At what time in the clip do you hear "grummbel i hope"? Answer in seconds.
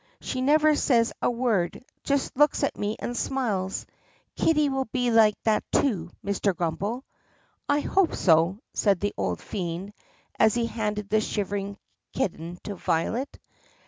6.55-8.15